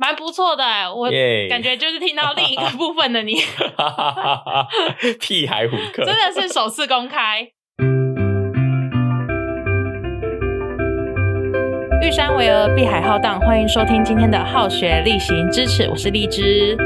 [0.00, 1.10] 蛮不错的哎，我
[1.50, 3.34] 感觉就是听到另一个 部分的你，
[5.18, 7.48] 屁孩虎克，真的是首次公开。
[12.00, 16.76] 玉山巍峨，碧海浩荡，欢迎收听今天的好学力行支持，我是荔枝。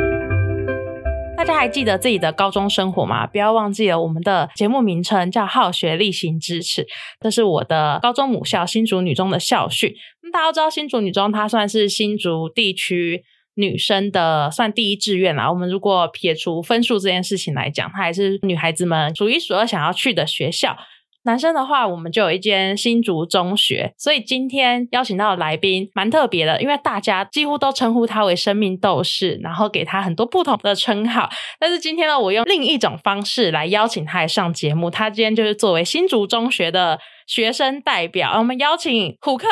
[1.36, 3.26] 大家还记得自己的高中生活吗？
[3.26, 6.86] 不要忘记了我们的节目名称叫“好学力行支持”，
[7.20, 9.92] 这是我的高中母校新竹女中的校训。
[10.32, 13.22] 大家都知道，新竹女中它算是新竹地区
[13.54, 15.50] 女生的算第一志愿啦。
[15.50, 20.76] 我们如果撇除分数这件事情来讲，它还是女孩子们数一数二想要去的学校。
[21.24, 31.30] 男生的话，我们就有一间新竹中学，所以今天邀请到的来宾蛮特别的，因为大家几乎都称呼他为生命斗士，然后给他很多不同的称号。
[31.60, 34.90] 但是今天呢，我用另一种方式来邀请他来上节目。
[34.90, 39.46] 他今天就是作为新竹中学的学生代表，我们邀请虎克。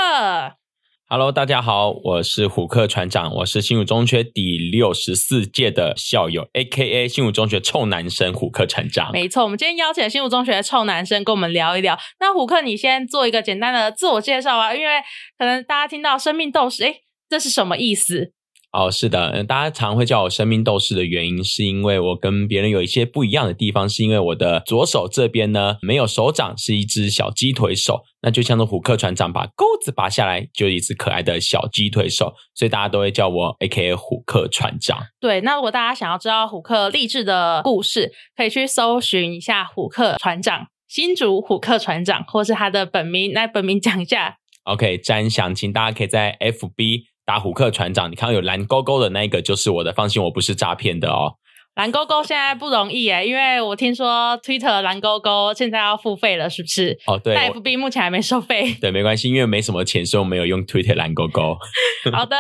[1.13, 9.11] Hello，大家好，我是虎克船长，我是新武中学第六十四届的校友，A.K.A 新武中学臭男生虎克船长。
[9.11, 11.99] 没错，我们今天邀请新武中学的臭男生跟我们聊一聊。
[12.21, 15.01] 那虎克，你先做一个简单的自我介绍啊，因为
[15.37, 18.33] 可能大家听到生命斗士，诶，这是什么意思？
[18.73, 35.01] 哦，是的，嗯大家常会叫我生命斗士的原因，是因为我跟别人有一些不一样的地方，是因为我的左手这边呢没有手掌，是一只小鸡腿手，那就像是虎克船长把钩子拔下来，就一只可爱的小鸡腿手，所以大家都会叫我 A.K.A 虎克船长。
[35.19, 40.67] 对，那如果大家想要知道虎克励志的故事，可以去搜寻一下虎克船长。
[40.87, 44.37] 新竹虎克船长，或是他的本名，来本名讲一下。
[44.65, 51.35] OK，詹详情大家可以在 FB 打虎克船长，你看到有蓝勾勾的那一个就是我的，放心，我不是诈骗的哦。
[51.77, 56.99] 蓝勾勾现在不容易耶，因为我听说 Twitter 蓝勾勾现在要付费了，是不是？
[57.07, 58.75] 哦，对，但 FB 目前还没收费。
[58.83, 61.57] 对，没关系，因为没什么钱，所以我没有用 Twitter 蓝勾勾。
[62.13, 62.37] 好的，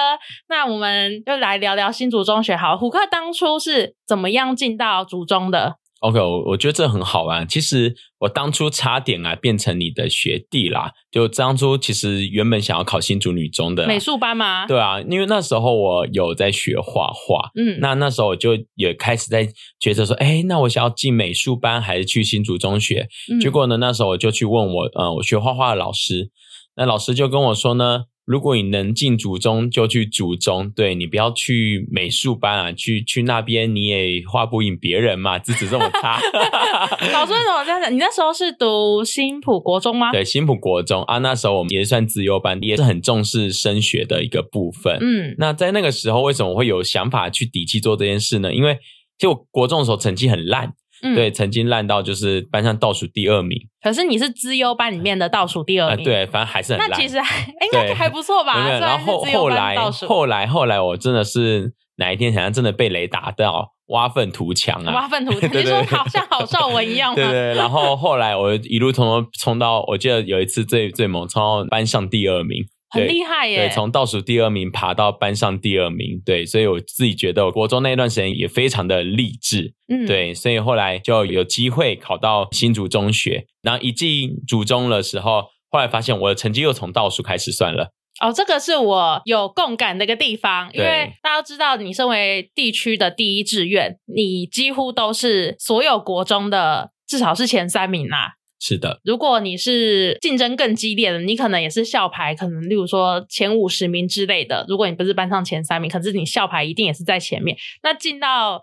[0.49, 2.77] 那我们就来聊聊新竹中学好了。
[2.77, 5.77] 虎克当初是怎么样进到竹中的？
[6.01, 7.47] OK，我我觉得这很好玩。
[7.47, 19.47] 其实我当初差点啊变成你的学弟啦，就当初其实原本想要考新竹女中的美术班吗？，对啊，因为那时候我有在学画画，嗯，那那时候我就也开始在
[19.79, 23.07] 觉得说，哎，那我想要进美术班还是去新竹中学？
[23.31, 26.31] 嗯结果呢，那时候我就去问我，呃，我学画画的老师，
[26.77, 36.21] 那老师就跟我说呢，如果你能进祖中，就去祖中，对你不要去美术班啊，去去那边你也画不赢别人嘛，资质这么差。
[37.13, 37.93] 老师为什么这样讲？
[37.93, 40.13] 你那时候是读新浦国中吗？
[40.13, 44.97] 对，新浦国中啊，那时候我们也算自优班，也是很重视升学的一个部分。
[45.01, 48.55] 嗯，那在那个时候，为什么会有想法去底气做这件事呢？
[48.55, 48.75] 因为
[49.19, 50.73] 其实我国中的时候成绩很烂，
[51.03, 56.91] 嗯对，曾经烂到就是班上倒数第二名可是你是资优班里面的倒数第二啊、名，，对，反正还是很烂。
[56.91, 58.65] 那其实还 应该还不错吧？
[58.65, 59.77] 没有，然后资优班后来
[60.09, 64.93] 后来后来，我真的是哪一天好像真的被雷打到，挖粪图强啊！
[64.95, 67.17] 挖粪图， 对对你说对好像郝邵文一样吗？
[67.17, 73.69] 对对，然后后来我一路从头冲到，我记得有一次最最猛，冲到班上第二名，很对厉害耶！
[73.69, 98.35] 对，从倒数第二名爬到班上第二名，对，所以我自己觉得我国中那一段时间也非常的励志，嗯，对，所以后来就有机会考到新竹中学，然后一进竹中的时候，后来发现我的成绩又从倒数开始算了，哦，这个是我有共感的一个地方，因为大家都知道，你身为地区的第一志愿，你几乎都是所有国中的至少是前三名啦。
[98.63, 104.67] 是的，如果你是竞争更激烈的，你可能也是校排，可能例如说前五十名之类的。
[104.69, 107.57] 如果你不是班上前三名，可是你校排一定也是在前面。
[107.83, 108.63] 那进到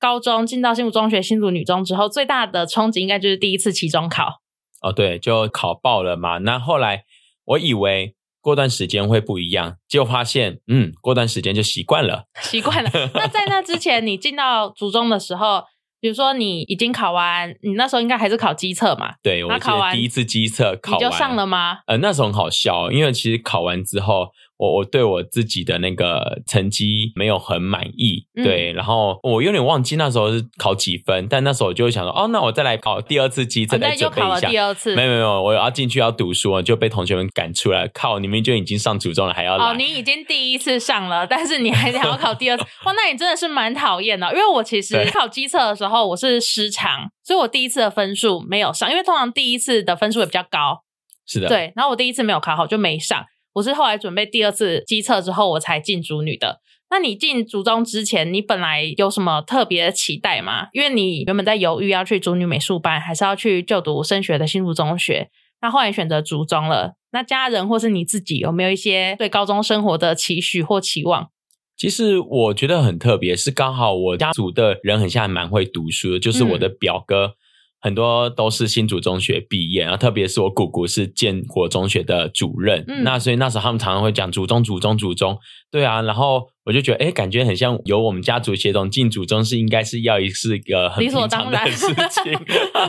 [0.00, 4.42] 高中，进到新竹中学、新竹女中之后，最大的冲击应该就是第一次期中考。
[4.82, 6.38] 哦，对，就考爆了嘛。
[6.38, 7.04] 那后来
[7.44, 12.24] 我以为过段时间会不一样，结果发现，嗯，过段时间就习惯了。
[12.42, 12.90] 习惯了。
[13.14, 15.62] 那在那之前，你进到 初中的时候，
[16.06, 19.12] 比如说你已经考完，你那时候应该还是考机测嘛？
[19.24, 21.78] 对，我考完第一次机测考完你就上了吗？
[21.88, 24.28] 呃，那时候很好笑，因为其实考完之后，
[24.58, 34.48] 我我对我自己的那个成绩没有很满意，嗯对，然后我有点忘记那时候是考几分，但那时候我就会想说，哦，那我再来考第二次机测哦那来又考了准备一下。
[34.48, 34.96] 第二次。
[34.96, 37.86] 没有没有，我要进去要读书，就被同学们赶出来。
[37.88, 39.66] 靠，你们就已经上初中了，还要来？
[39.66, 44.26] 哦，你已经第一次上了，但是你还想要考第二次， 哇，那你真的是蛮讨厌的。
[44.32, 50.82] 因为我其实考机测的时候我是失常，所以我第一次的分数没有上，因为通常第一次的分数也比较高，
[51.26, 51.72] 是的，对。
[51.76, 53.24] 然后我第一次没有考好就没上，
[53.56, 56.60] 我是后来准备第二次机测之后我才进主女的。
[56.90, 60.68] 那你进族中之前，你本来有什么特别的期待吗？
[60.72, 65.30] 因为你原本在犹豫要去主女美术班，还是要去就读升学的新竹中学，
[65.62, 66.96] 那后来选择族中了。
[67.12, 71.30] 那家人或是你自己有没有一些对高中生活的期许或期望？
[71.78, 77.36] 其实我觉得很特别，是刚好我家族的人很像蛮会读书的，就是我的表哥。
[77.80, 85.38] 很多都是新竹中学毕业，然后特别是我姑姑是建国中学的主任，那所以那时候他们常常会讲祖宗、祖宗、祖宗，
[85.70, 92.32] 对啊，然后我就觉得，哎，感觉很像由我们家族协同进祖宗是应该是要一是一个很平常的事情，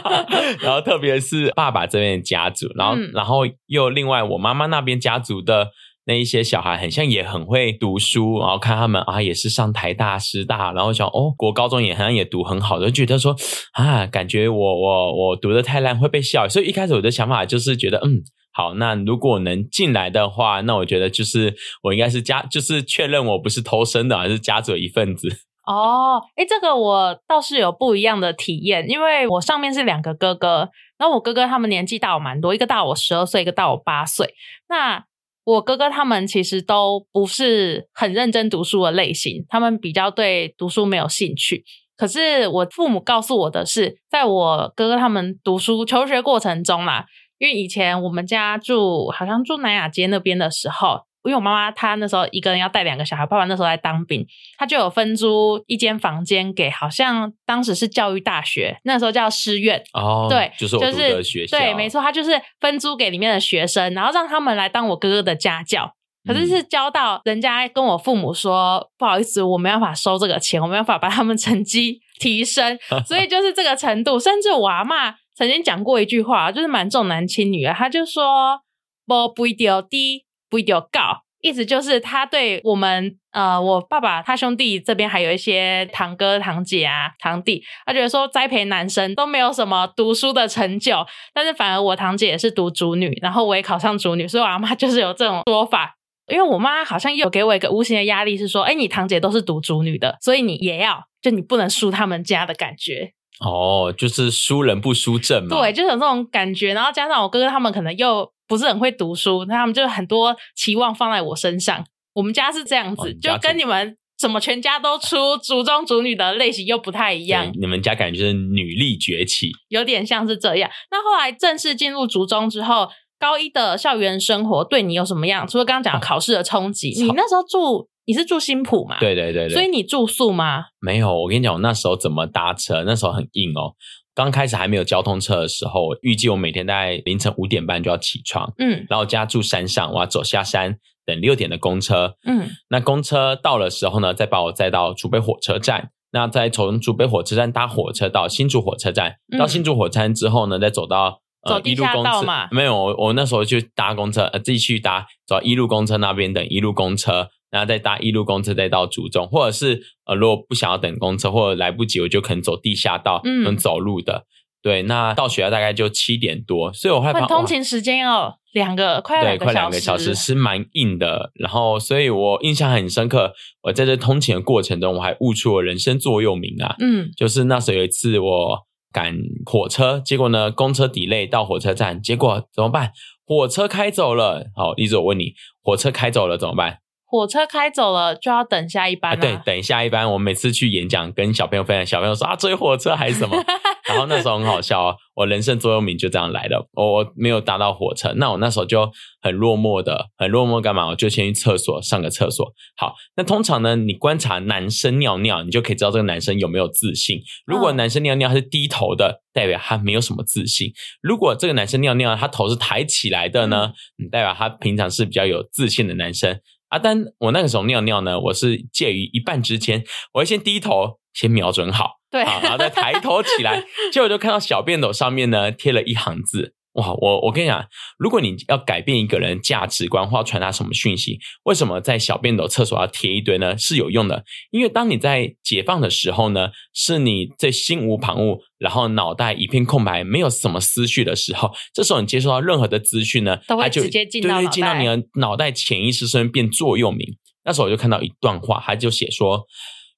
[0.62, 5.72] 然后特别是爸爸这边的家族，然后然后又另外我妈妈那边家族的。
[6.08, 13.36] 那一些小孩很像也很会读书，然后看他们啊，也是上台大师大，然后想哦，国高中也好像也读很好，就觉得说
[13.74, 18.22] 啊，感觉我我我读的太烂会被笑，所以一开始我的想法就是觉得嗯，
[18.54, 25.28] 好，那如果能进来的话，那我觉得就是我应该是家，就是确认我不是偷生的，而是家族一份子。
[25.68, 34.34] 哦，哎，这个我倒是有不一样的体验，因为我上面是两个哥哥，然后我哥哥他们年纪大我蛮多，一个大我十二岁，一个大我八岁，
[34.70, 35.04] 那。
[35.48, 41.64] 我哥哥他们其实都不是很认真读书的类型，他们比较对读书没有兴趣。
[41.96, 47.06] 可是我父母告诉我的是，在我哥哥他们读书求学过程中啦，
[47.38, 51.07] 因为以前我们家住好像住南雅街那边的时候。
[51.28, 54.26] 因为我妈妈她那时候一个人要带两个小孩，爸爸那时候在当兵，
[54.58, 65.94] 她就有分租一间房间给，好像当时是教育大学，那时候叫师院哦，对，就是就是学校，对，没错，她就是分租给里面的学生，然后让他们来当我哥哥的家教。
[66.28, 74.20] 可是是教到人家跟我父母说，不好意思，我没办法收这个钱，我没办法把他们成绩提升，所以 就是这个程度。
[74.20, 78.60] 甚至我阿妈曾经讲过一句话，就是蛮重男轻女的，他就说
[79.06, 80.26] 不不一定低。
[80.50, 95.94] 不一定告，意思就是他对我们呃，我爸爸他兄弟这边还有一些堂哥堂姐啊堂弟，他觉得说栽培男生都没有什么读书的成就，但是反而我堂姐也是读主女，然后我也考上主女，所以我阿妈就是有这种说法。
[96.30, 103.14] 因为我妈好像有给我一个无形的压力，是说，哎，你堂姐都是读主女的，所以你也要，就你不能输他们家的感觉。
[103.40, 105.56] 哦，就是输人不输阵嘛。
[105.56, 108.30] 对，就是有这种感觉，然后加上我哥哥他们可能又。
[108.48, 111.86] 不是很会读书，那他们就很多期望放在我身上。
[112.14, 117.52] 我们家是这样子，就跟你们怎么全家都出族中族女的类型又不太一样。
[117.60, 120.70] 你们家感觉是女力崛起，有点像是这样。
[120.90, 122.90] 那后来正式进入族中之后，
[123.20, 125.48] 高一的校园生活对你有什么样？
[125.48, 128.98] 除了刚刚讲考试的冲击，你那时候住你是住新浦嘛？
[129.00, 130.64] 对对对对，所以你住宿吗？
[130.80, 132.84] 没有，我跟你讲，我那时候怎么搭车？
[132.86, 133.76] 那时候很硬哦。
[134.18, 157.30] 刚开始还没有交通车的时候，预计我每天大概凌晨五点半就要起床，嗯，然后家住山上，我要走下山等六点的公车，嗯，那公车到了时候呢，再把我载到竹北火车站，那再从竹北火车站搭火车到新竹火车站，到新竹火车站之后呢，再走到呃一路公车嘛，没有，我我那时候就搭公车，呃，自己去搭走一路公车那边等一路公车。
[157.58, 164.26] 然后再搭一路公车再到竹中，或者是呃，如果不想要等公车或者来不及，我就可能走地下道，嗯，走路的。
[164.62, 171.32] 对，那到学校大概就七点多，所以我害怕通勤时间要两个快对快两个小时是蛮硬的。
[171.36, 173.34] 然后，所以我印象很深刻，
[173.64, 178.60] 我在这通勤的过程中，我还悟出了人生座右铭啊，嗯，就是那时候有一次我
[178.92, 182.92] 赶火车，结果呢公车 delay 到火车站，结果怎么办？
[183.26, 184.48] 火车开走了。
[184.56, 186.80] 好，一直我问你，火车开走了怎么办？
[187.10, 189.16] 火车开走了，就要等下一班啊！
[189.16, 190.12] 对，等下一班。
[190.12, 193.38] 我每次去演讲，跟小朋友分享，小朋友说啊，追火车还是什么？
[193.88, 196.68] 然后那时候很好笑哦，我人生座右铭就这样来的。
[196.74, 200.88] 我没有搭到火车，那我那时候就很落寞的，很落寞干嘛？
[200.88, 202.46] 我就先去厕所上个厕所。
[202.76, 207.22] 好，那通常呢，你观察男生尿尿，你就可以知道这个男生有没有自信。
[207.46, 210.72] 如果男生尿尿他是低头的，代表他没有什么自信；
[211.02, 213.72] 如果这个男生尿尿他头是抬起来的呢，
[214.12, 216.42] 代表他平常是比较有自信的男生。
[216.70, 219.84] 啊，但我那个时候尿尿呢，我是介于一半之间，
[220.14, 226.56] 我会先低头，先瞄准好，对，然后再抬头起来， 结果就看到小便斗上面呢贴了一行字。
[226.78, 227.66] 哇，我我跟你讲，
[227.98, 233.58] 如果你要改变一个人价值观或传达什么讯息，为什么在小便斗厕所要贴一堆呢？
[233.58, 247.18] 是有用的，因为当你在解放的时候呢，是你在心无旁骛，然后脑袋一片空白，没有什么思绪的时候，这时候你接收到任何的资讯呢，它就直接进到进到你的脑袋，潜意识深变座右铭。
[247.44, 249.48] 那时候我就看到一段话，他就写说，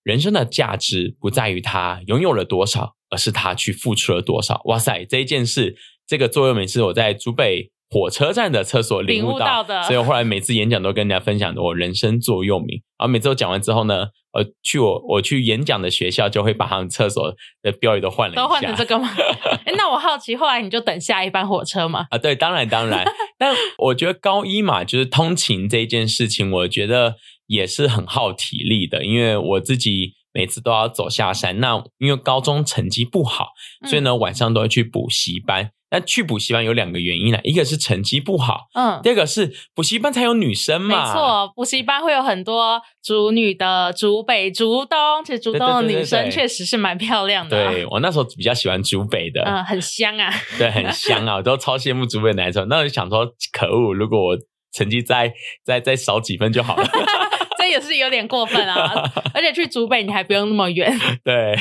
[0.04, 4.62] 人生的价值不在于他拥有了多少，而是他去付出了多少。
[4.64, 5.76] 哇塞，这一件事。
[6.10, 12.82] 这个座右铭是我在竹北火车站的厕所领悟到的，所以我后来每次演讲都跟人家分享的我人生座右铭。
[12.98, 19.08] 然后每次我讲完之后呢，呃，去我我去演讲的学校就会把他们厕所的标语都换了，都换成这个吗？
[19.66, 22.08] 哎，那我好奇，后来你就等下一班火车吗？
[22.10, 23.06] 啊，对，当然当然。
[23.38, 31.60] 但我觉得高一嘛，就是通勤这件事情，我觉得也是很耗体力的，因为我自己每次都要走下山。
[31.60, 33.50] 那因为高中成绩不好，
[33.88, 35.72] 所以呢晚上都会去补习班。
[35.92, 41.12] 那去补习班有两个原因啦，一个是成绩不好，嗯，第二个是补习班才有女生嘛没。
[41.12, 50.32] 错，补习班会有很多竹女的，竹北、竹东，其实竹东的女生确实是蛮漂亮的啊、对我那时候比较喜欢竹北的，嗯，很香啊。
[50.58, 52.68] 对，很香啊，我都超羡慕竹北的男生。
[52.68, 54.38] 那我就想说，可恶，如果我
[54.72, 55.34] 成绩再
[55.66, 56.88] 再再少几分就好了。
[57.58, 59.04] 这也是有点过分啊！
[59.34, 61.54] 而且去竹北你还不用那么远， 对，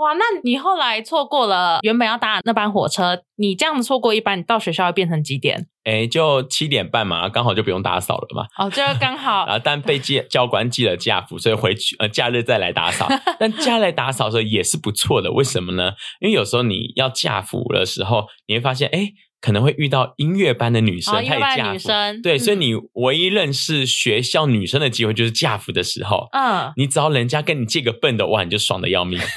[0.00, 0.14] 哇！
[0.14, 5.66] 那你后来错过了原本要搭的那班火车，你这样子错过一班，你到学校会变成几点？
[5.84, 8.46] 哎，就七点半嘛，刚好就不用打扫了嘛。
[8.58, 13.06] 哦，就刚好然后 但被记教官记了假服，所以回去呃假日再来打扫。
[13.38, 15.92] 但假日来打扫的时候也是不错的，为什么呢？
[16.20, 19.08] 因为有时候你要假服的时候，你会发现，哎，
[19.40, 21.72] 可能会遇到音乐班的女生，她也嫁。
[21.72, 26.28] 女生，对，所以嗯你唯一认识学校女生的机会就是嫁服的时候。
[26.32, 29.18] 嗯，你只要人家跟你借个笨的，哇，你就爽的要命。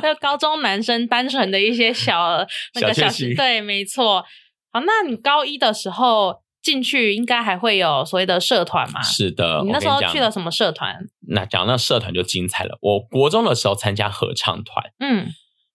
[0.00, 2.38] 就高中男生单纯的一些小
[2.74, 4.24] 那个小小确幸对，没错。
[4.72, 9.00] 好，那你高一的时候进去，应该还会有所谓的社团嘛？
[9.02, 10.96] 是的，你那时候去了什么社团？
[11.28, 12.76] 那讲到社团就精彩了。
[12.82, 15.28] 我国中的时候参加合唱团，嗯，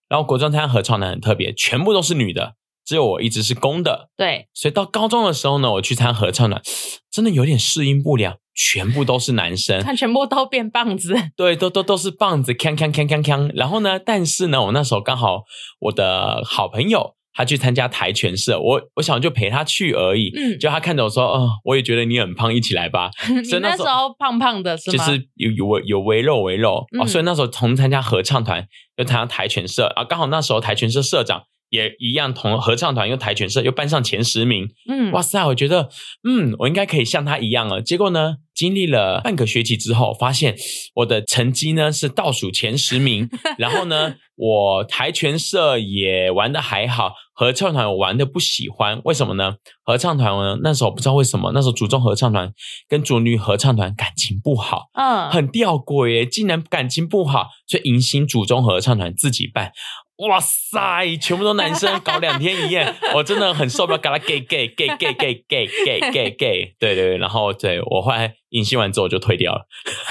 [0.08, 2.54] 然后国中参加合唱团很特别，全部都是女的，
[2.84, 4.10] 只有我一直是公的。
[4.16, 6.62] 对，所以到高中的时候呢，我去参合唱团，
[7.10, 13.50] 真的有点适应不良，全部都是男生，看全部都变棒子， 对，都都都是棒子，锵锵锵锵锵。
[13.54, 15.42] 然后呢，但是呢，我那时候刚好
[15.80, 20.30] 我的好朋友他去参加跆拳社，我我想就陪他去而已。
[20.36, 23.10] 嗯就他看着我说，哦，我也觉得你很胖，一起来吧。
[23.28, 25.04] 你所以那时候胖胖的是吗？
[25.04, 28.64] 就是有有围有围肉围肉、哦，嗯所以那时候从参加合唱团
[28.98, 31.42] 又参加跆拳社啊，刚好那时候跆拳社社长
[31.74, 35.90] 也一样，同合唱团又跆拳社又班上前十名，嗯，哇塞，我觉得
[36.22, 37.82] 嗯，我应该可以像他一样了。
[37.82, 40.56] 结果呢，经历了半个学期之后，发现
[40.94, 43.28] 我的成绩呢是倒数前十名，
[43.58, 49.56] 然后呢，我跆拳社也玩的还好，合唱团我玩的不喜欢，为什么呢？
[49.84, 52.52] 合唱团呢，那时候不知道为什么，那时候主中合唱团
[52.88, 59.72] 跟主女合唱团感情不好，嗯，很吊诡耶，竟然感情不好，所以迎新主中合唱团自己办。
[60.18, 69.66] 哇塞，全部都男生，搞两天一夜， 我真的很受不了，搞他 gay gay gay gay gay gay gay gay gay，对对对，然后对我后来迎新完之后我就退掉了，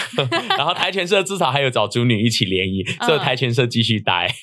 [0.58, 4.28] 然后跆拳社至少还有找主女一起联谊，所以跆拳社继续待。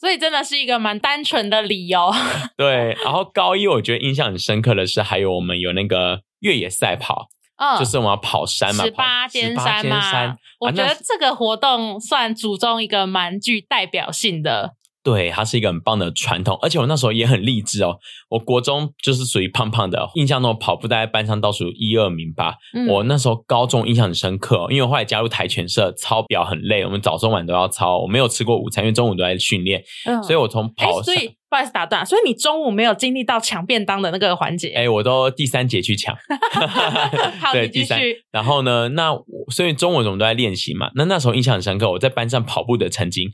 [0.00, 2.10] 所以真的是一个蛮单纯的理由。
[2.56, 7.28] 对，然后高一我觉得印象很深刻的是，还有我们有那个越野赛跑，
[7.62, 14.72] 嗯，就是我们要跑山嘛，十八尖山山嘛，山我觉得这个活动算祖宗一个蛮具代表性的。
[15.04, 17.96] 对，它是一个很棒的传统，而且我那时候也很励志哦。
[18.28, 22.54] 我国中就是属于胖胖的，印象中跑步大概班上倒数一二名吧。
[22.72, 34.70] 嗯我那时候高中印象很深刻、哦，因为我后来加入跆拳社，操表很累，我们早中晚都要操，我没有吃过午餐，因为中午都在训练，嗯所以我从哎，跑上，所以不好意思打断，所以你中午没有经历到抢便当的那个环节。
[34.70, 36.16] 哎，我都第三节去抢，
[37.38, 38.24] 好， 对，第三续。。
[38.30, 40.90] 然后呢，那我所以中午我们都在练习嘛。
[40.94, 43.30] 那那时候印象很深刻，我在班上跑步的曾经，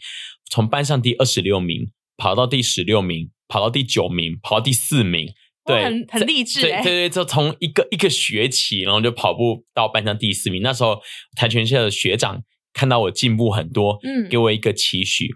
[0.51, 5.29] 从班上第二十六名跑到第十六名，跑到第九名，跑到第四名。
[5.65, 10.61] 对，很很励志哎对对对，就从一个一个学期，然后就跑步到班上第四名。
[10.61, 10.99] 那时候
[11.37, 15.29] 跆拳社的学长看到我进步很多，嗯给我一个期许，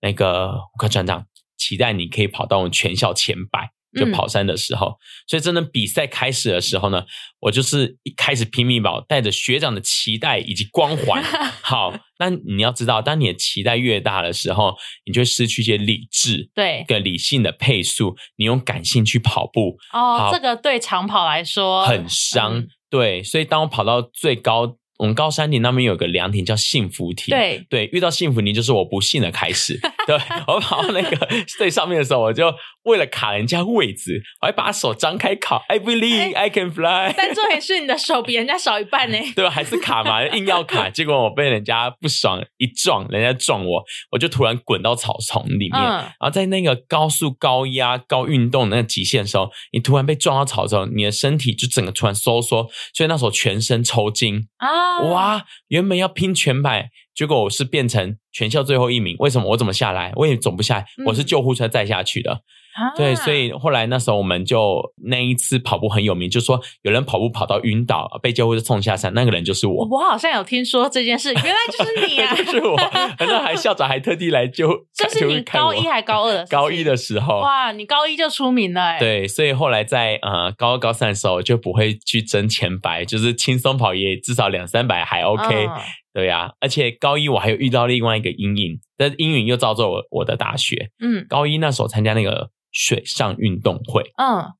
[0.00, 1.26] 那个吴科船长
[1.64, 3.70] 期待你可以跑到我们全校前百。
[3.96, 4.96] 就嗯跑山的时候，
[5.28, 7.04] 所以真的比赛开始的时候呢，
[7.38, 11.22] 我就是一开始拼命跑，带着学长的期待以及光环。
[11.62, 14.74] 好，那你要知道，当你的期待越大的时候，
[15.06, 16.50] 你就会失去一些理智。
[16.56, 22.58] 对跟理性的配速，你用感性去跑步，哦，这个对长跑来说很伤。
[22.58, 27.26] 嗯对，所以当我跑到最高，我们高山顶那边有个凉亭叫幸福亭。
[27.30, 29.78] 对对，遇到幸福亭就是我不幸的开始。
[30.06, 37.12] 对我跑到那个最上面的时候，我就为了卡人家位置，我还把手张开卡，I believe I can fly。
[37.16, 39.18] 但重点是你的手比人家少一半呢。
[39.34, 39.50] 对吧？
[39.50, 45.80] 还是卡嘛，硬要卡，结果我被人家不爽一撞，人家撞我，我就突然滚到草丛里面。
[45.80, 54.40] 嗯然后在那个高速、高压、高运动的那个极限的时候，你突然被撞到草丛，你的身体就整个突然收缩，所以那时候全身抽筋。
[54.58, 59.16] 啊，哇，原本要拼全百，结果我是变成全校最后一名。
[59.18, 59.48] 为什么？
[59.48, 60.12] 我怎么下来？
[60.16, 62.42] 我也总不下来，嗯我是救护车载下去的。
[62.74, 69.86] 啊对，所以后来那时候我们就那一次跑步很有名，就说有人跑步跑到晕倒，被救护车送下山，那个人就是我。
[69.88, 72.34] 我好像有听说这件事，原来就是你 啊！
[72.34, 72.76] 就是我，
[73.20, 85.80] 那还校长还特地来救， 这是你高一还高二的 高一的时候，哇，你高一就出名了哎！，对，所以后来在呃高二高三的时候就不会去争前百，就是轻松跑也至少两三百还 OK，、嗯
[86.14, 90.90] 对呀、而且高一我还有遇到另外一个阴影，但阴影又造就我我的大学。
[90.98, 94.50] 嗯高一那时候参加那个水上运动会，嗯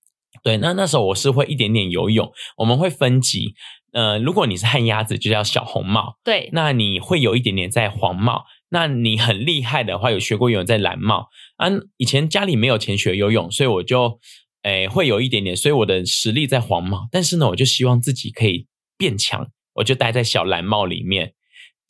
[0.44, 3.54] 对，那那时候我是会一点点游泳，我们会分级。
[3.92, 8.44] 呃，如果你是旱鸭子，就叫小红帽，对，那你会有一点点在黄帽。
[8.70, 11.70] 那你很厉害的话，有学过游泳在蓝帽啊。
[11.96, 14.18] 以前家里没有钱学游泳，所以我就
[14.62, 17.06] 诶会有一点点，所以我的实力在黄帽。
[17.12, 18.66] 但是呢，我就希望自己可以
[18.98, 21.34] 变强，我就待在小蓝帽里面。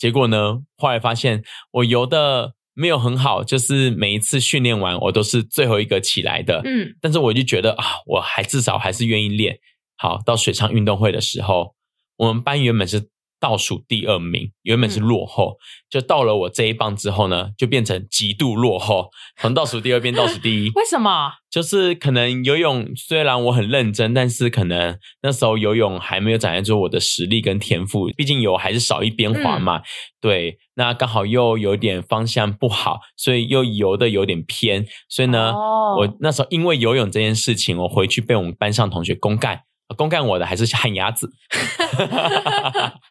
[0.04, 6.60] 结果呢，后来发现我游的没有很好，就是每一次训练完，我都是最后一个起来的。
[6.66, 9.58] 嗯但是我就觉得啊，我还至少还是愿意练。
[9.96, 11.74] 好，到水上运动会的时候，
[12.18, 13.08] 我们班原本是
[13.44, 15.58] 倒数第二名，原本是落后，
[15.90, 20.70] 就到了我这一棒之后呢，就变成极度落后，从倒数第二变倒数第一。
[20.70, 21.30] 为什么？
[21.50, 29.82] 就是可能游泳虽然我很认真，但是可能那时候游泳还没有展现出我的实力跟天赋，毕竟游还是少一边滑嘛。
[30.22, 39.60] 对，那刚好又有点方向不好，所以又游的有点偏，所以呢，哦我那时候因为游泳这件事情，我回去被我们班上同学公干，
[39.94, 41.30] 公干我的还是旱鸭子。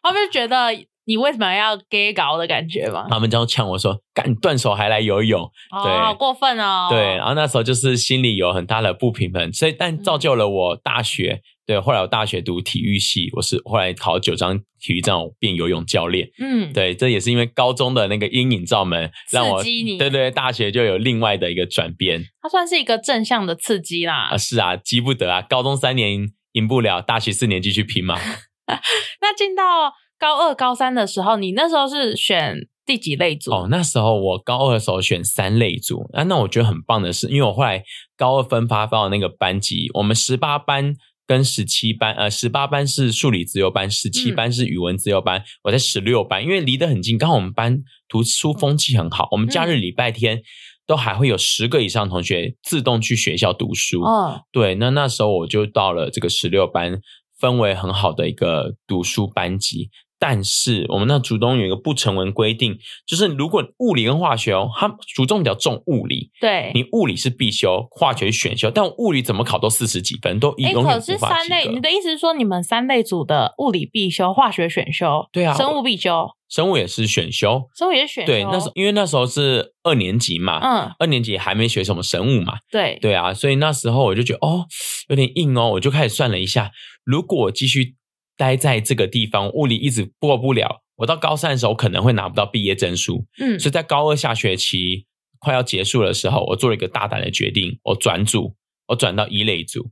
[0.02, 0.70] 他们就觉得
[1.06, 3.06] 你为什么要 gay 搞的感觉吗？
[3.10, 6.88] 他们就呛我说：“干断手还来游泳。”哦，对好过分哦！
[6.90, 11.40] 对，然后那时候就是心里有很大的不平衡，所以但造就了我大学。
[11.66, 16.28] 对，后来我大学读体育系，我是后来考九张体育证，我变游泳教练。
[16.38, 24.36] 嗯，对，这也是因为高中的那个阴影罩门，让我刺激你对对，大学就有另外的一个转变它算是一个正向的刺激啦啊！。
[24.36, 28.18] 是啊，急不得啊，高中三年赢不了，大学四年继续拼嘛。
[29.20, 32.56] 那进到高二、高三的时候，你那时候是选
[32.86, 33.52] 第几类组？
[33.52, 37.84] 哦，那时候我高二的时候选三类组，啊，那我觉得很棒的是，因为我后来
[38.16, 40.94] 高二分发到那个班级，我们十八班
[41.26, 50.42] 跟十七班，呃，十八班是数理自由班，十七嗯班是语文自由班，我在十六班，因为离得很近，刚好我们班读书风气很好，我们假日礼拜天。
[50.86, 57.00] 都还会有十个以上同学自动去学校读书，嗯对，那那时候我就到了这个十六班，
[57.40, 59.90] 氛围很好的一个读书班级。
[60.18, 66.72] 但是我们那主中有一个不成文规定，就是如果物理跟化学哦，它主中比较重物理，对。
[66.74, 71.84] 你物理是必修，化学是选修，但物理怎么考都四十几分，都一，永远可是三类，你。
[71.84, 78.32] 的意思是说，你们三类组的物理必修、化学选修，对啊生物必修，生物也是选修，生物也是选修。
[78.32, 84.64] 对，那时候因为那时候是二年级嘛，嗯，二年级还没学什么生物嘛，对，对啊，所以那时候我就觉得哦，
[85.08, 86.70] 有点硬哦，我就开始算了一下，
[87.04, 87.96] 如果我继续
[88.36, 93.24] 待在这个地方，物理一直过不了，我到高三的时候可能会拿不到毕业证书。
[93.38, 95.06] 嗯所以在高二下学期
[95.38, 98.54] 快要结束的时候，我做了一个大胆的决定，我转组，
[98.88, 99.90] 我转到一类组。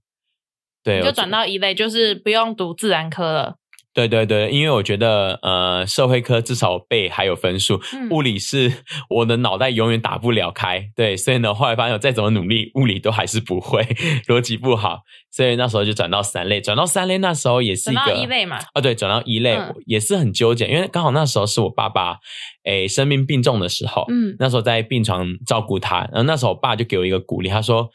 [0.82, 3.56] 对，我就转到一类，就是不用读自然科了。
[3.94, 8.72] 对对对，因为我觉得呃，社会科至少背还有分数，嗯物理是
[9.10, 10.90] 我的脑袋永远打不了开。
[10.96, 13.82] 对，所以呢，后来发现我再怎么努力，物理都还是不会，
[14.26, 15.00] 逻辑不好，
[15.30, 16.60] 所以那时候就转到三类。
[16.60, 22.16] 转到三类那时候也是转一个到一类嘛，啊，对，转到一类、嗯也是很纠结，因为刚好那时候是我爸爸
[22.64, 27.90] 诶生病病重的时候，嗯那时候在病床照顾他，然后那时候我爸就给我一个鼓励，他说：“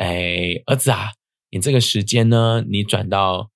[0.00, 1.10] 哎，儿子啊，
[1.50, 3.50] 你这个时间呢，你转到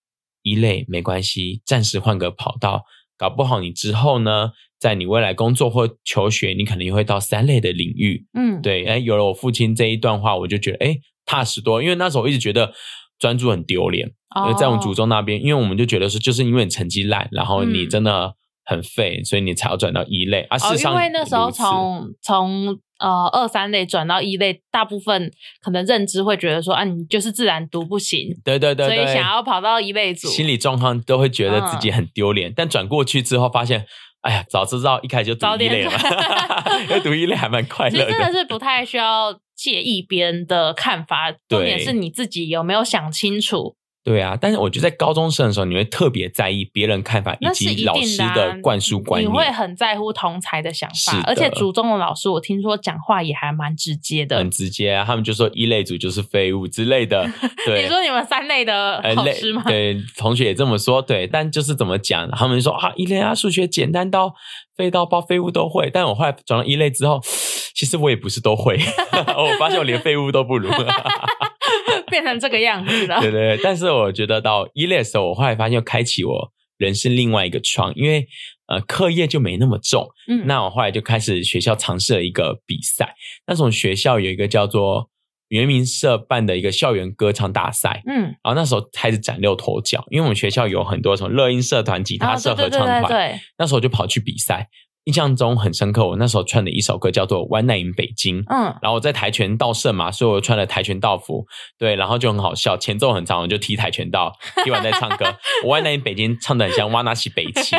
[0.49, 2.85] 一类没关系，暂时换个跑道，
[3.17, 8.27] 搞不好你之后呢，在你未来工作或求学，你可能也会到三类的领域。
[8.35, 12.73] 嗯，对，哎，有了我父亲这一段话，我就觉得哎踏实多，因为那时候我一直觉得
[13.19, 14.11] 专注很丢脸，
[14.45, 17.89] 因为在我们祖哦宗那边，因为我们就觉得说，就是因为你成绩烂，然后你嗯。
[17.91, 18.35] 真的
[18.69, 20.59] 很废，所以你才要转到一类啊。
[20.59, 25.31] 事哦，因为那时候从从呃二三类转到一类，大部分
[25.63, 30.29] 可能认知会觉得说啊，你就是自然读不行，对对对对，所以想要跑到一类组。
[30.29, 33.87] 心理状况都会觉得自嗯己很丢脸，但转过去之后发现，
[34.21, 35.93] 哎呀，早知道一开始就读一类了，
[36.85, 43.78] 因为读一类还蛮快乐其实真的是不太需要介意别人的看法，重点是你自己有没有想清楚。
[44.09, 54.39] 对啊，但是我觉得在高中生的时候，你会特别在意别人看法以及老师的灌输观念，你会很在乎同才的想，法而且族中的老师，我听说讲话也还蛮直接的。
[54.39, 55.05] 很直接啊。
[55.05, 57.29] 他们就说一类组就是废物之类的，
[57.67, 57.83] 对。
[57.83, 59.63] 你说你们三类的老师吗？
[59.67, 64.33] 对，同学也这么说，对，但就是怎么讲，他们说啊，一类啊，数学简单到
[64.75, 65.91] 废到包废物都会。
[65.93, 67.21] 但我后来转到一类之后，
[67.77, 68.79] 其实我也不是都会，
[69.37, 70.71] 我发现我连废物都不如。
[72.11, 73.21] 变成这个样子了。
[73.21, 78.27] 对 对对，但是我觉得到一类的时候，我后来发现又开启我人生另外一个窗，因为
[78.67, 80.09] 呃课业就没那么重。
[80.29, 83.15] 嗯，那我后来就开始学校尝试了一个比赛，
[83.47, 85.09] 那从学校有一个叫做
[85.49, 88.03] 圆明社办的一个校园歌唱大赛。
[88.07, 94.69] 嗯，然后那时候开始崭露头角，因为我们学校有很多什么乐音社团、吉他社、合唱团，对，那时候就跑去比赛。
[95.09, 101.47] 印象中很深刻，我那时候穿的一首歌叫做《One Night in 北京》，嗯，然后我在跆拳道社嘛，所以我穿了跆拳道服，
[101.79, 104.31] 对，然后就很好笑，前奏很长，我就踢跆拳道，
[104.63, 105.25] 踢完再唱歌。
[105.65, 107.75] 我 One Night in 北京唱的很像哇那西北七，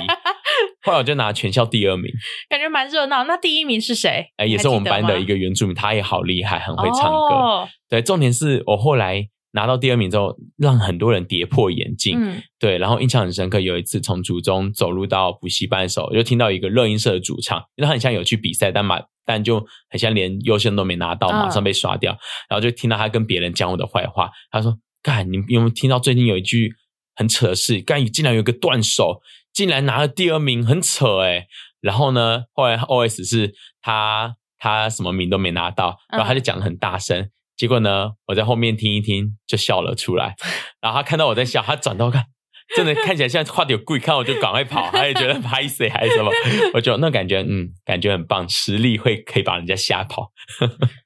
[0.81, 2.11] 后来我就拿全校第二名，
[2.49, 3.23] 感觉蛮热闹。
[3.25, 4.25] 那第一名是谁？
[4.37, 7.69] 哎，也是我们班的一个原住民，他也好厉害，很会唱歌。
[7.87, 9.27] 对，重点是我后来。
[9.51, 12.17] 拿到第二名之后，让很多人跌破眼镜。
[12.19, 13.59] 嗯，对，然后印象很深刻。
[13.59, 22.11] 有一次从主中走路到补习班的时候，就听到一个乐音社的主唱，因为他很像有去比赛，但马但就很像连优胜都没拿到，马上被刷掉。
[22.49, 24.29] 然后就听到他跟别人讲我的坏话。
[24.51, 26.73] 他说：“干，你有没有听到最近有一句
[27.15, 27.81] 很扯的事？
[27.81, 29.21] 干，竟然有个断手，
[29.53, 31.47] 竟然拿了第二名，很扯哎。”
[31.81, 37.29] 然后呢，后来 O S 是他他什么名都没拿到，然后他就讲的很大声。
[37.59, 40.33] 结果呢，我在后面听一听就笑了出来，
[40.81, 42.23] 然后他看到我在笑，他转头看，
[42.73, 46.31] 真的看起来像画的有鬼，看我就赶快跑，他也觉得拍谁还是什么，
[46.73, 50.31] 我就那感觉，嗯，感觉很棒，实力会可以把人家吓跑，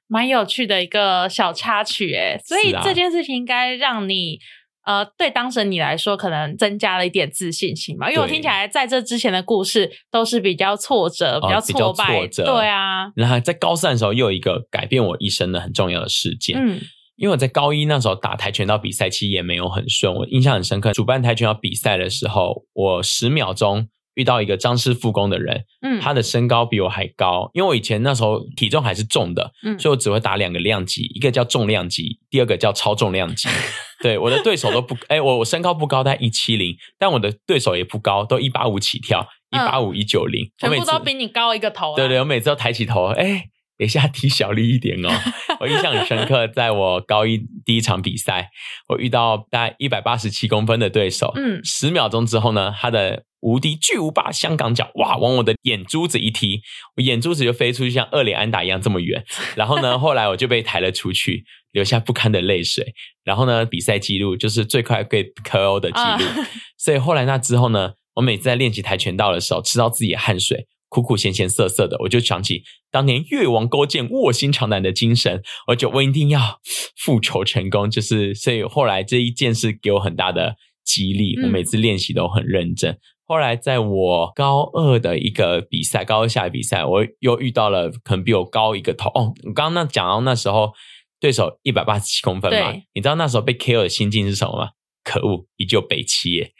[0.06, 4.38] 蛮有趣的一个小插曲哎，所以这件事情应该让你。
[4.84, 8.10] 呃，对当时你来说，可能增加了一点自信心嘛？
[8.10, 12.26] 因为我听起来，在这之前的故事都是比较挫折、比较挫败。
[12.28, 13.10] 对啊。
[13.16, 16.58] 然后在高三的时候，又有一个改变我一生的很重要的事件。
[16.58, 16.80] 嗯，
[17.16, 20.14] 因为我在高一那时候打跆拳道比赛，其实也没有很顺。
[20.14, 23.88] 我印象很深刻，主办跆拳道比赛的时候，我十秒钟。
[24.16, 33.48] 遇到一个张师复工的人，嗯，他的身高比我还高，因为我以前那时候体重还是重的，嗯，所以我只会打两个量级，一个叫重量级，第二个叫超重量级。
[34.04, 41.96] 对，我的对手都不，哎，我我身高不高，但一七零，但我的对手也不高，都一八五起跳，一八五一九零，全部都比你高一个头。
[41.96, 45.08] 对对，我每次都抬起头，哎，等一下踢小力一点哦。
[45.58, 48.50] 我印象很深刻，在我高一第一场比赛，
[48.88, 53.24] 我遇到大概一百八十七公分的对手，嗯，十秒钟之后呢，他的。
[53.44, 55.18] 无敌巨无霸香港脚，哇！
[55.18, 56.62] 往我的眼珠子一踢，
[56.96, 59.22] 我眼珠子就飞出去，像二连安打一样这么远。
[59.54, 62.94] 然后呢，后来我就被抬了出去，留下不堪的泪水。
[63.22, 66.44] 然后呢，比赛记录就是最快被 KO 的记录。
[66.78, 76.60] 所以后来那之后呢，我每次在练习跆拳道的时候，吃到自己的汗水，苦苦咸咸涩涩的，我就想起当年越王勾践卧薪尝胆的精神，我就我一定要
[76.96, 77.90] 复仇成功。
[77.90, 82.98] 就是所以后来这一件事给我很大的激励，我每次练习都很认真。
[83.26, 89.32] 后来，在我高二的一个比赛，高二下的比赛，我又遇到了可能比我高一个头哦。
[89.44, 90.72] 我刚刚那讲到那时候
[91.18, 94.68] 对手一百八十七公分嘛，你知道那时候被 KO 的心境是什么吗？
[95.02, 96.52] 可恶，依旧北七耶。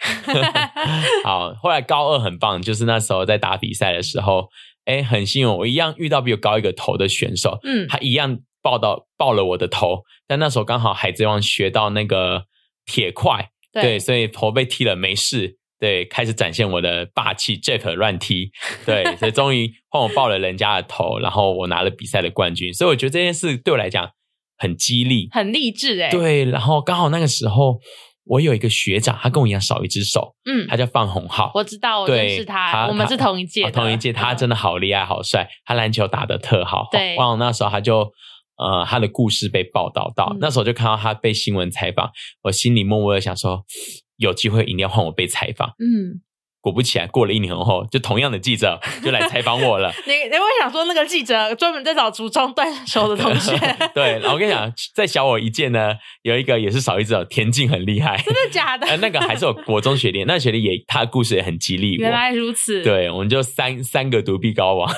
[1.24, 4.48] 好，后来高二很棒，就是那时候在打比赛的时候，
[4.84, 12.44] 哎，很幸运，我一样遇到比我高一个头的选手，嗯，他一样抱到抱了我的头，但那时候刚好海贼王学到那个
[12.86, 15.58] 铁块，对，所以头被踢了没事。
[15.84, 18.50] 对，开始展现我的霸气，Jeff 乱踢，
[18.86, 24.08] 对，所以终于换我爆了人家的头，然后我拿了比赛的冠军，所以我觉得这件事对我来讲
[24.56, 26.08] 很激励，很励志哎。
[26.08, 27.78] 对，然后刚好那个时候
[28.24, 38.10] 我有一个学长，他跟我一样少一只手，嗯，他叫范宏浩，我知道，我认识他，我们是同一届，同一届，他真的好厉害，好帅，他篮球打的特好，对，忘了那时候他就
[38.56, 42.10] 呃他的故事被报道到，那时候就看到他被新闻采访，
[42.44, 43.66] 我心里默默的想说。
[44.16, 45.70] 有机会一定要换我被采访。
[45.78, 46.22] 嗯，
[46.60, 49.92] 果不其然，过了一年后，就同样的记者就来采访我了。
[50.06, 53.52] 你你会想说，那个记者专门在找竹中断手的同学？
[53.94, 58.16] 对，然后我跟你讲，在小我一届呢，有一个也是少一只手，田径很厉害。
[58.24, 58.86] 真的假的？
[58.96, 61.96] 那个还是我国中学弟，那学弟也他的故事也很激励。
[61.96, 62.82] 原来如此。
[62.82, 64.90] 对，我们就三三个独臂高王，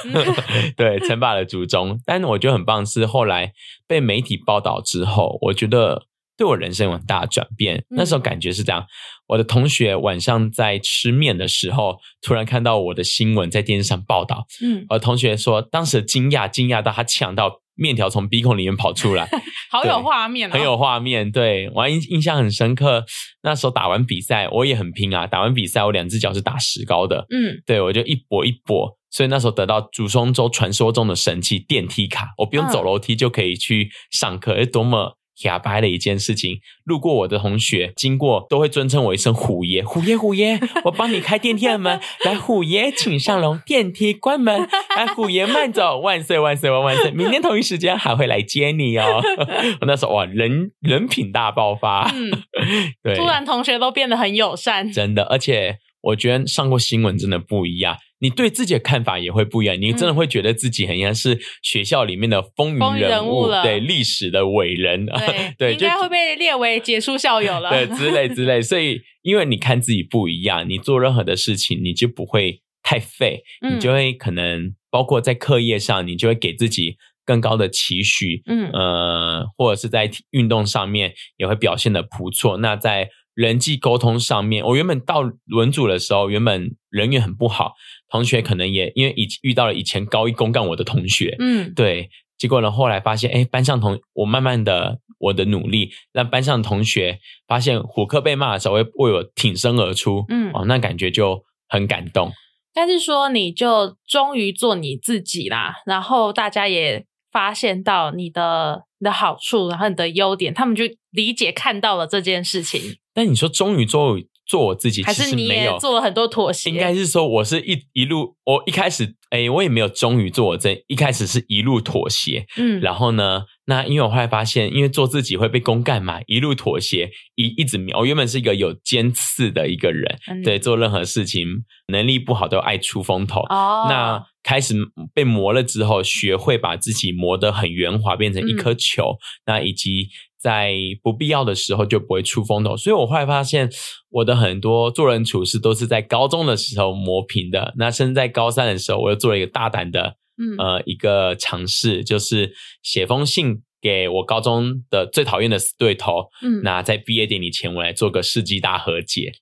[0.77, 1.99] 对，称霸了竹中。
[2.07, 3.53] 但我觉得很棒是后来
[3.89, 6.05] 被媒体报道之后，我觉得。
[6.37, 7.85] 对我人生有很大的转变。
[7.91, 8.85] 那时候感觉是这样：
[9.29, 14.47] 我的同学晚上在吃面的时候，突然看到我的新闻在电视上报道。
[14.63, 19.29] 嗯，我同学说，当时惊讶，惊讶到他呛到面条从鼻孔里面跑出来，
[19.71, 21.31] 好有画面，很有画面。
[21.31, 23.05] 对我印印象很深刻。
[23.43, 25.27] 那时候打完比赛，我也很拼啊！
[25.27, 27.27] 打完比赛，我两只脚是打石膏的。
[27.31, 35.17] 嗯，对我就一跛一跛，所以那时候得到祖松州传说中的神器电梯卡，我不用走楼梯就可以去上课，哎，多么！
[35.45, 36.61] 哑巴的一件事情。
[36.85, 49.21] 路过我的同学经过都会尊称我一声虎爷，虎爷虎爷，我帮你开电梯的门，来虎爷请上楼，电梯关门，来虎爷慢走，万岁万岁万万岁，明天同一时间还会来接你哦。
[49.81, 52.31] 我那时候哇，人人品大爆发，嗯，
[53.03, 65.07] 对，突然同学都变得很友善，真的，而且我觉得上过新闻真的不一样，你对自己的看法也会不一样，你真的会觉得自己很像是学校里面的风风云云人人物了对历史的伟人，
[65.59, 67.71] 对，应该会被列为杰出校友了。
[67.71, 82.57] 对之类之类，所以因为你看自己不一样，你做任何的事情你就不会太废，嗯你就会可能包括在课业上，你就会给自己更高的期许，嗯呃，或者是在运动上面也会表现的不错。
[82.59, 85.21] 那在人际沟通上面，我原本到
[85.55, 87.75] 文组的时候，原本人缘很不好，
[88.09, 102.31] 同学可能也因为以遇到了以前高一公干我的同学，嗯，对，结果呢，后来发现，哎，班上同我慢慢的我的努力，让班上的同学发现虎克被骂的时候会为我挺身而出，嗯哦，那感觉就很感动。
[102.73, 115.73] 但是说你就终于做你自己啦，然后大家也发现到你的你的好处，然后你的优点，他们就理解看到了这件事情，但你说终于做做我自己，其还是你实没有。
[115.73, 116.71] 也做了很多妥协？
[116.71, 131.47] 应该是说，我是一一路，我一开始，哎，我也没有终于做我这，一开始是一路妥协，嗯，然后呢，那因为我后来发现，因为做自己会被公干嘛，一路妥协，一一直我原本是一个有尖刺的一个人，嗯对，做任何事情
[131.89, 133.41] 能力不好都爱出风头。
[133.49, 134.75] 哦，那开始
[135.13, 139.17] 被磨了之后，学会把自己磨得很圆滑，变成一嗯颗球。
[139.45, 140.09] 那以及
[140.47, 142.77] 在不必要的时候就不会出风头。
[142.77, 143.69] 所以我后来发现，
[144.11, 147.75] 我的很多做人处事都是在高中的时候磨平的。
[147.77, 156.27] 那甚至在高三的时候，我又做了一个大胆的嗯呃一个尝试，就是写封信给我高中的最讨厌的死对头。
[156.45, 159.33] 嗯，那在毕业典礼前，我来做个世纪大和解。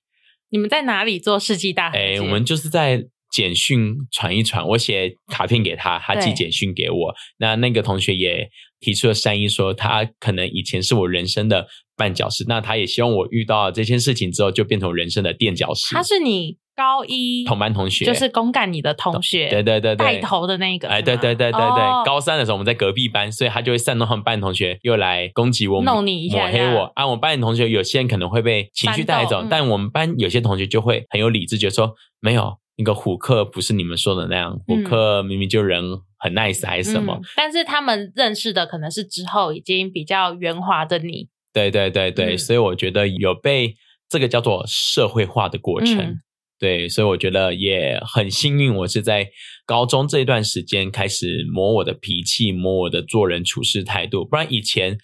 [0.49, 2.21] 你们在哪里做世纪大和哎，解？
[2.21, 7.13] 我们就是在简讯传一传，我写卡片给他，他寄对简讯给我。
[7.37, 8.49] 那那个同学也
[8.85, 11.65] 提出了善意，说他可能以前是我人生的
[11.97, 15.95] 绊脚石，那他也希望我遇到这件事情之后，就变成人生的垫脚石。
[15.95, 20.05] 他是你高一同班同学，就是公干你的同学，对对对对。
[20.05, 22.03] 带头的那个，哎，对对对对对，哦。
[22.05, 26.91] 高三的时候我们在隔壁班，所以他就会煽动他们班同学又来攻击我，弄你一下抹黑我。
[26.93, 35.81] 啊，我们班的同学有些人可能会被情绪带走，嗯但我们班有些同学就会很有理智，觉得说没有那个虎克不是你们说的那样，虎克明明就人
[36.25, 37.23] 很 nice 还是什么嗯。
[37.37, 43.75] 但是他们认识的可能是之后已经比较圆滑的你，对对对对，嗯所以我觉得有被
[44.09, 45.97] 这个叫做社会化的过程。
[45.97, 46.19] 嗯
[46.57, 49.27] 对，所以我觉得也很幸运，我是在
[49.65, 54.23] 高中这一段时间开始磨我的脾气，磨我的做人处事态度。
[54.23, 54.97] 不然以前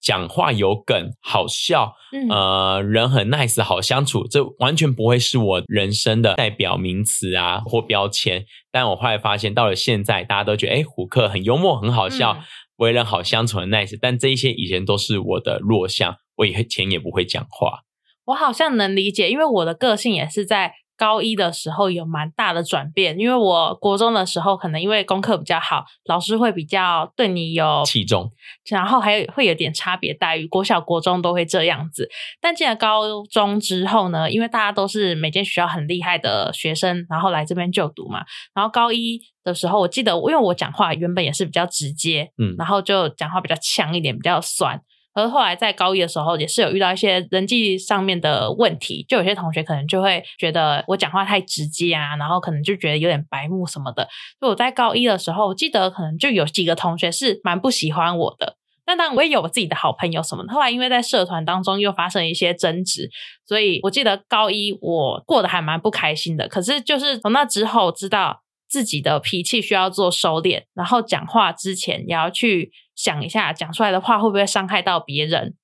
[0.00, 8.44] 讲话有梗、好笑，嗯呃，人很 nice、好相处，这完全不会是我人生的代表名词啊或标签。
[8.70, 12.42] 但我后来发现，到了现在，大家都觉得，哎，胡克很幽默、很好笑，嗯
[12.76, 13.98] 为人好相处、很 nice。
[14.00, 17.80] 但这一些以前都是我的弱项，我以前也不会讲话。
[18.26, 23.18] 我好像能理解，因为我的个性也是在高一的时候有蛮大的转变。
[23.18, 28.30] 因为我国中的时候，可能因为功课比较好，老师会比较对你有器重，
[28.68, 32.10] 然后还有会有点差别待遇，国小、国中都会这样子。
[32.40, 38.24] 但进了高中之后呢，因为大家都是每间学校很厉害的学生，然后来这边就读嘛。
[38.52, 44.82] 然后高一的时候，我记得因为我讲话原本也是比较直接，嗯然后就讲话比较呛一点，比较酸。
[45.18, 54.06] 可是后来在高一的时候，也是有遇到一些人际上面的问题，就有些同学可能就会觉得我讲话太直接啊，然后可能就觉得有点白目什么的。
[54.40, 58.54] 就我在高一的时候，我记得可能就有几个同学是蛮不喜欢我的。
[58.86, 60.52] 那当然，我也有我自己的好朋友什么的。
[60.52, 63.10] 后来因为在社团当中又发生一些争执，
[63.44, 66.46] 所以我记得高一我过得还蛮不开心的。
[66.46, 75.54] 可是就是从那之后，知道自己的脾气需要做收敛，然后讲话之前也要去想一下，讲出来的话会不会伤害到别人。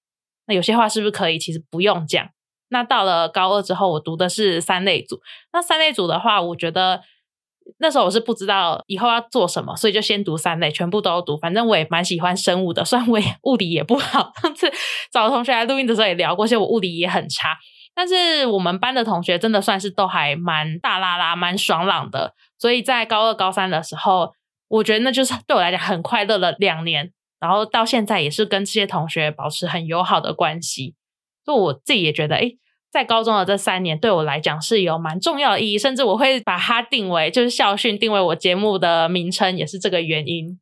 [0.46, 2.26] 那有些话是不是可以其实不用讲？
[2.68, 5.20] 那到了高二之后，我读的是三类组。
[5.52, 7.02] 那三类组的话，我觉得
[7.78, 11.36] 那时候我是不知道以后要做什么，所以就先读三类，全部都读。
[11.36, 14.32] 反正我也蛮喜欢生物的，虽然我也物理也不好。
[14.42, 14.72] 上次
[15.12, 17.56] 找同学来录音的时候也聊过，其实我物理也很差。
[17.94, 24.32] 但是我们班的同学真的算是都还蛮大拉拉、蛮爽朗的，所以在高二、高三的时候，
[24.68, 27.12] 我觉得那就是 对我来讲很快乐的两年。
[27.38, 30.94] 然后到现在也是跟这些同学保持很友好的关系，
[31.44, 32.52] 就我自己也觉得，哎，
[32.90, 40.58] 在高中的这三年对我来讲是有蛮重要的意义，甚至我会把它定为就是校训，定为我节目的名称，也是这个原因。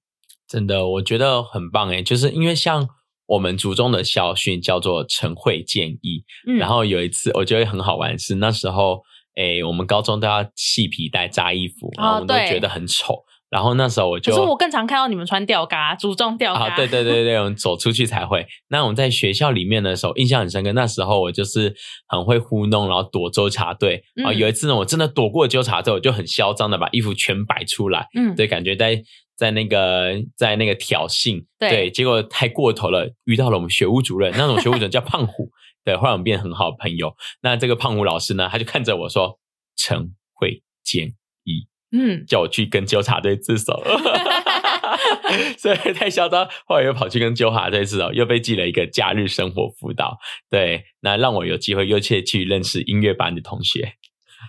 [0.48, 2.88] 真的，我觉得很棒诶，就是因为像
[3.26, 6.24] 我们族中的校训叫做晨会建议。
[6.48, 9.02] 嗯然后有一次我觉得很好玩是那时候，
[9.36, 13.24] 诶，我们高中都要系皮带扎衣服，然后我们都觉得很丑。
[13.50, 16.68] 然后那时候我就可是我更常看到你们穿吊嘎，注重吊嘎。
[16.68, 18.46] 啊，对对对对，我们走出去才会。
[18.68, 20.72] 那我们在学校里面的时候，印象很深刻。
[20.72, 21.74] 那时候我就是
[22.08, 24.04] 很会糊弄，然后躲纠察队。
[24.16, 29.02] 嗯啊，有一次呢，我真的躲过纠察队，我就很嚣张的把衣服全摆出来，嗯，对，感觉在
[29.36, 35.50] 在那个在那个挑衅，对结果太过头了，遇到了我们学务主任，那种学务主任叫胖虎，
[35.84, 37.16] 对，后来我们变很好的朋友。
[37.42, 39.38] 那这个胖虎老师呢，他就看着我说
[39.76, 41.08] ：“陈慧建
[41.44, 43.82] 议。”嗯，叫我去跟纠察队自首，
[45.58, 46.48] 所以太嚣张。
[46.66, 50.18] 后来又跑去跟纠察队自首，又被记了一个假日生活辅导。
[50.48, 53.94] 对，那让我有机会又去去认识音乐班的同学。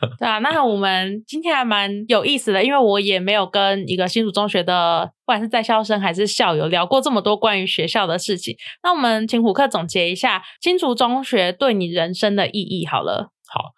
[0.19, 8.55] 对啊，那我们今天还蛮有意思的，因为我也没有跟一个新竹中学的，不管是在校生还是校友聊过这么多关于学校的事情。
[8.83, 13.31] 那我们请虎克总结一下新竹中学对你人生的意义好了。
[13.47, 13.73] 好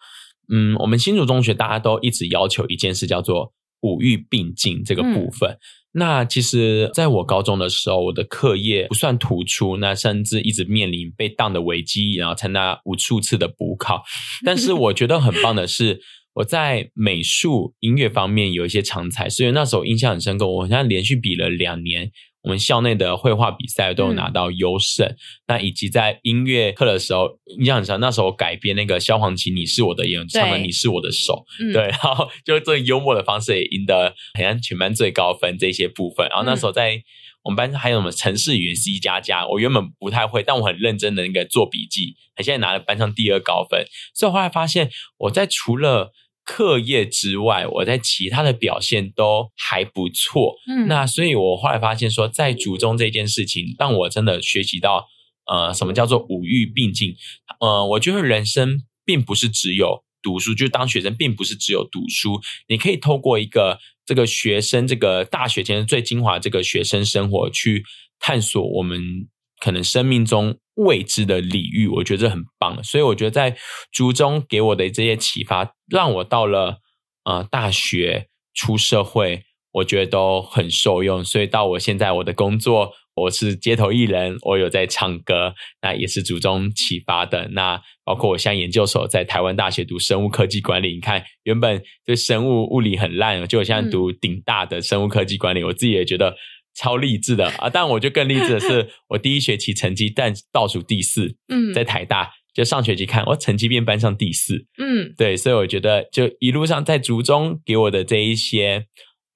[0.48, 5.58] 嗯，我们新竹中学大家都一直要求一件事，叫做五育并进这个部分。
[5.98, 14.04] 那其实，在我高中的时候，我的课业不算突出，那甚至一直面临被当的危机，然后参加无数次的补考。
[14.46, 16.02] 但是我觉得很棒的是，
[16.34, 20.46] 我在美术、音乐方面有一些长才，所以那时候印象很深刻。
[20.46, 22.12] 我好像连续比了两年，
[22.46, 25.16] 我们校内的绘画比赛都有拿到优胜。
[25.48, 28.00] 那以及在音乐课的时候，印象很深。
[28.00, 36.28] 那时候改编那个萧煌奇《你是我的眼》，唱的《你是我的手》，嗯，对，然后就这幽默的方式也赢得好像全班最高分这些部分。
[36.30, 37.02] 然后那时候在
[37.44, 43.86] 我们班还有什么城市语言 C 加加，我原本不太会，但我很认真的那个做笔记，现在拿了班上第二高分。
[44.14, 46.12] 所以我后来发现，我在除了
[46.46, 50.56] 课业之外，我在其他的表现都还不错。
[50.70, 55.08] 嗯，那所以，我后来发现说，在族中这件事情，让我真的学习到，
[55.52, 57.16] 呃，什么叫做五育并进。
[57.60, 62.40] 呃，我觉得人生并不是只有读书，就是当学生，并不是只有读书。
[62.68, 67.84] 你可以透过一个这个学生，这个大学前最精华这个学生生活，去
[68.20, 69.28] 探索我们
[69.60, 71.88] 可能生命中未知的领域。
[71.88, 72.84] 我觉得这很棒。
[72.84, 73.58] 所以，我觉得在
[73.92, 76.78] 族中给我的这些启发，让我到了
[77.24, 79.44] 呃大学出社会。
[79.76, 87.50] 我觉得都很受用，所以到我现在我的工作，我是街头艺人，我有在唱歌，那也是祖宗启发的。
[87.50, 96.38] 那包括我现在研究所在台湾大学读生物科技管理，你看原本对生物物理很烂，就我现在读顶大的生物科技管理，我自己也觉得
[96.76, 97.70] 超励志的啊！
[97.70, 102.32] 但我就更励志的是， 我第一学期成绩但倒数第四，嗯，在台大。
[102.54, 108.86] 就上学期看，我成绩变班上第四，嗯，对，所以我觉得就一路上在族中给我的这一些。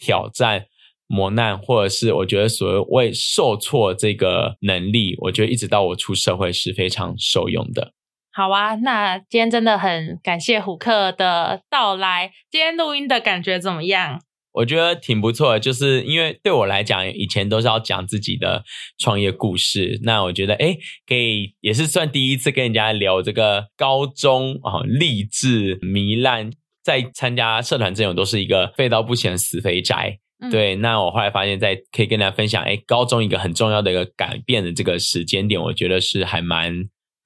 [0.01, 0.63] 挑战、
[1.07, 7.91] 磨难，或者是我觉得所谓受挫这个能力，我觉得一直到我出社会是非常受用的。
[8.31, 12.31] 好啊，那今天真的很感谢虎克的到来。
[12.49, 14.21] 今天录音的感觉怎么样？
[14.51, 18.63] 我觉得挺不错的，就是因为对我来讲，以前都是要讲自己的
[18.97, 19.99] 创业故事。
[20.03, 20.75] 那我觉得，哎，
[21.07, 26.51] 可以也是算第一次跟人家聊这个高中啊，励志糜烂。
[26.81, 30.75] 在参加社团这种都是一个废到不行的死肥宅，嗯、对。
[30.77, 36.73] 那我后来发现，在可以跟大家分享，哎，高中一个很重要的一个改变的这个时间点，我觉得是还蛮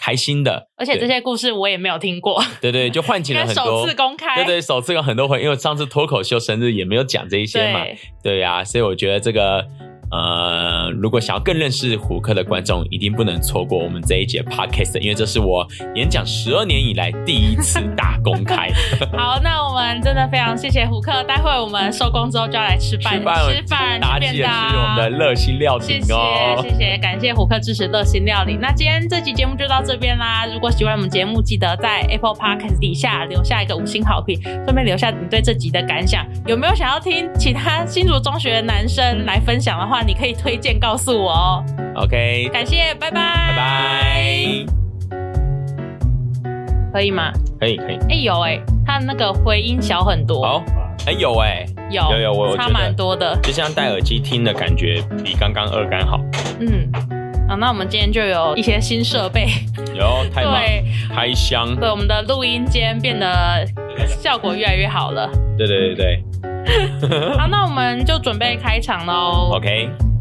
[0.03, 0.67] 开心的。
[0.75, 7.85] 而且这些故事我也没有听过， 对对，就唤起了很多首次公开，对对，首次有很多回，因为上次脱口秀生日也没有讲这一些嘛，
[8.21, 9.65] 对呀、啊，所以我觉得这个。
[10.13, 18.69] 呃，如果想要更认识虎克的观众，一定不能错过我们这一节 podcast，因为这是我演讲十二年以来第一次大公开。
[19.17, 26.61] 好，那我们真的非常谢谢虎克，待会我们收工之后就要来吃饭， 吃饭，吃饭，大家记得吃我们的热心料理哦。
[26.61, 28.55] 谢谢，谢谢，感谢虎克支持热心料理。
[28.61, 30.45] 那今天这期节目就到这边啦。
[30.45, 36.23] 如果喜欢我们节目，记得在 Apple Podcast 底下留下一个五星好评，顺便留下你对这集的感想。
[36.45, 40.02] 有没有想要听其他新竹中学的男生来分享的话？
[40.03, 41.65] 你可以推荐告诉我哦。
[41.95, 44.65] OK，感谢，拜拜，拜拜。
[46.91, 47.31] 可以吗？
[47.59, 47.95] 可以，可以。
[47.95, 50.45] 哎、欸，有哎、欸，他那个回音小很多。
[50.45, 50.63] 好，
[51.05, 56.19] 哎、欸，有哎、欸，有有有，我差蛮多的，就像戴耳机听的感觉，比刚刚二杆好。
[56.59, 56.89] 嗯。
[57.49, 59.47] 啊，那我们今天就有一些新设备，
[59.93, 63.65] 有太棒，对，开箱，对，我们的录音间变得
[64.07, 65.29] 效果越来越好了。
[65.57, 66.23] 对对对对。
[67.37, 69.51] 好，那我们就准备开场喽。
[69.53, 70.12] OK。